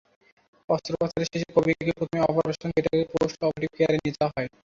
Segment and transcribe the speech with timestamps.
[0.69, 4.49] অস্ত্রোপচার শেষে কবিকে প্রথমে অপারেশন থিয়েটারের পোস্ট অপারেটিভ কেয়ারে নিয়ে যাওয়া হয়।